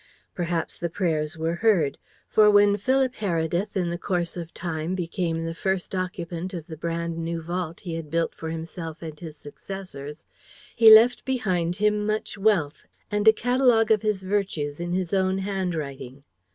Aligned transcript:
Perhaps 0.33 0.79
the 0.79 0.89
prayers 0.89 1.37
were 1.37 1.53
heard, 1.57 1.99
for, 2.27 2.49
when 2.49 2.75
Philip 2.75 3.13
Heredith 3.17 3.75
in 3.77 3.91
the 3.91 3.99
course 3.99 4.35
of 4.35 4.51
time 4.51 4.95
became 4.95 5.45
the 5.45 5.53
first 5.53 5.93
occupant 5.93 6.55
of 6.55 6.65
the 6.65 6.75
brand 6.75 7.19
new 7.19 7.39
vault 7.39 7.81
he 7.81 7.93
had 7.93 8.09
built 8.09 8.33
for 8.33 8.49
himself 8.49 9.03
and 9.03 9.19
his 9.19 9.37
successors, 9.37 10.25
he 10.75 10.89
left 10.89 11.23
behind 11.23 11.75
him 11.75 12.03
much 12.07 12.35
wealth, 12.35 12.87
and 13.11 13.27
a 13.27 13.31
catalogue 13.31 13.91
of 13.91 14.01
his 14.01 14.23
virtues 14.23 14.79
in 14.79 14.91
his 14.91 15.13
own 15.13 15.37
handwriting. 15.37 16.23